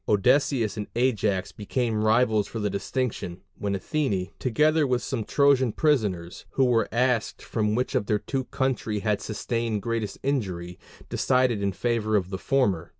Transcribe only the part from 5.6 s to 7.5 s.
prisoners, who were asked